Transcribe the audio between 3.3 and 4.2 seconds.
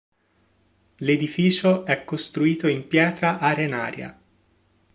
arenaria.